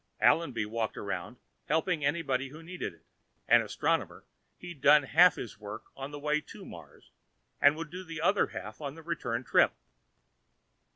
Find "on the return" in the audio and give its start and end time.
8.81-9.43